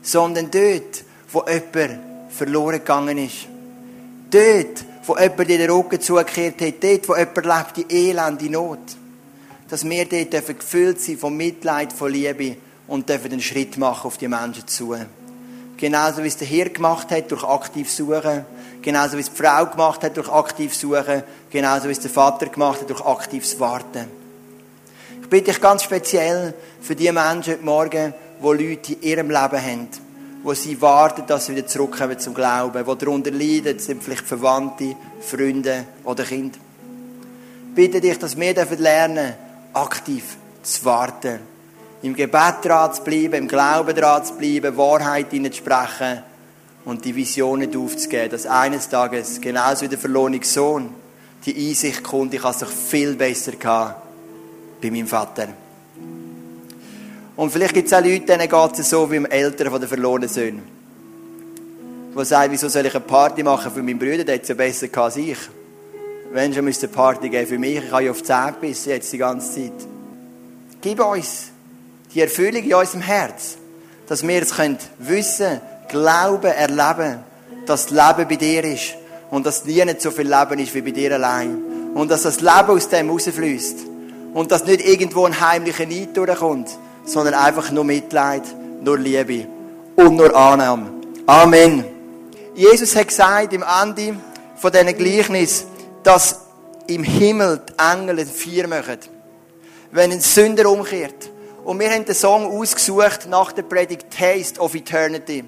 [0.00, 3.46] sondern dort, wo jemand verloren gegangen ist.
[4.30, 8.48] Dort, wo jemand dir den Rücken zugekehrt hat, dort, wo jemand lebt, die Elend, die
[8.48, 8.96] Not.
[9.68, 14.16] Dass wir dort gefüllt sind von Mitleid, von Liebe und dürfen einen Schritt machen auf
[14.16, 14.94] die Menschen zu.
[15.76, 18.46] Genauso wie es der Herr gemacht hat, durch aktiv suchen.
[18.80, 21.22] Genauso wie es die Frau gemacht hat, durch aktiv suchen.
[21.50, 24.06] Genauso wie es der Vater gemacht hat, durch aktives Warten.
[25.20, 29.62] Ich bitte dich ganz speziell für die Menschen heute Morgen, die Leute in ihrem Leben
[29.62, 29.88] haben,
[30.44, 34.94] wo sie warten, dass sie wieder zurückkommen zum Glauben, die darunter leiden, sind vielleicht Verwandte,
[35.20, 36.58] Freunde oder Kinder.
[37.70, 39.45] Ich bitte dich, dass wir lernen dürfen,
[39.76, 41.40] aktiv zu warten
[42.02, 46.22] im Gebet dran zu bleiben, im Glauben dran zu bleiben, Wahrheit sprechen
[46.84, 50.90] und die Visionen aufzugeben, dass eines Tages, genauso wie der verlorene Sohn,
[51.44, 54.02] die Einsicht kommt, ich habe es viel besser gehabt
[54.80, 55.48] bei meinem Vater.
[57.36, 59.88] Und vielleicht gibt es auch Leute, denen geht es so wie dem Eltern von den
[59.88, 60.62] verlorenen Söhnen.
[62.16, 64.54] Die sagen, wieso soll ich eine Party machen für meinen Bruder, der hat es ja
[64.54, 65.38] besser gehabt als ich.
[66.32, 69.18] Wenn schon müsste Party geben für mich, ich habe ja auf die gebissen jetzt die
[69.18, 69.88] ganze Zeit.
[70.80, 71.46] Gib uns
[72.14, 73.56] die Erfüllung in unserem Herz,
[74.06, 77.18] dass wir es können wissen, glauben, erleben,
[77.66, 78.94] dass das Leben bei dir ist
[79.30, 81.58] und dass nie nicht so viel Leben ist wie bei dir allein
[81.94, 83.78] und dass das Leben aus dem rausfließt
[84.34, 86.68] und dass nicht irgendwo ein heimlicher Neid durchkommt,
[87.04, 88.42] sondern einfach nur Mitleid,
[88.82, 89.46] nur Liebe
[89.96, 90.90] und nur Annahme.
[91.26, 91.84] Amen.
[92.54, 94.16] Jesus hat gesagt im Ende
[94.56, 95.66] von diesen Gleichnis,
[96.06, 96.42] dass
[96.86, 98.98] im Himmel die Engel ein Vier machen.
[99.90, 101.30] Wenn ein Sünder umkehrt,
[101.64, 105.42] und wir haben den Song ausgesucht nach der Predigt Taste of Eternity.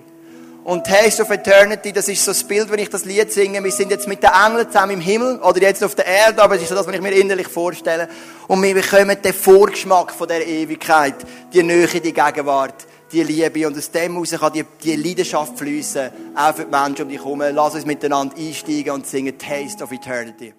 [0.64, 3.62] Und Taste of Eternity, das ist so das Bild, wenn ich das Lied singe.
[3.62, 6.56] Wir sind jetzt mit den Engeln zusammen im Himmel oder jetzt auf der Erde, aber
[6.56, 8.08] es ist so das, was ich mir innerlich vorstelle.
[8.48, 11.14] Und wir bekommen den Vorgeschmack von der Ewigkeit,
[11.52, 13.66] die Nähe, die Gegenwart, die Liebe.
[13.66, 17.18] Und aus dem heraus kann die, die Leidenschaft fließen, auch für die Menschen um dich
[17.18, 17.42] herum.
[17.52, 20.54] Lass uns miteinander einsteigen und singen Taste of Eternity.